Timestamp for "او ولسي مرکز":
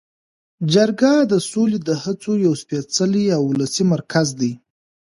3.37-4.27